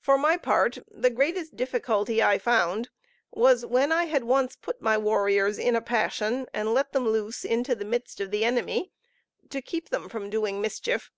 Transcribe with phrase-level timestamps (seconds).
[0.00, 2.90] For my part, the greatest difficulty I found
[3.30, 7.44] was, when I had once put my warriors in a passion, and let them loose
[7.44, 8.90] into the midst of the enemy,
[9.50, 11.12] to keep them from doing mischief.